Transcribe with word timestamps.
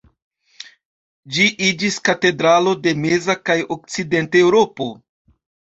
Ĝi 1.35 1.45
iĝis 1.67 1.99
katedralo 2.11 2.75
de 2.87 2.95
meza 3.05 3.39
kaj 3.49 3.61
okcidenta 3.79 4.45
Eŭropo. 4.45 4.95